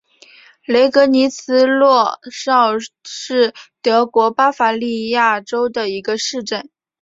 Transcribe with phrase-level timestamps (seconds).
[0.65, 2.71] 雷格尼茨洛绍
[3.03, 3.53] 是
[3.83, 6.71] 德国巴伐利亚州的一个市镇。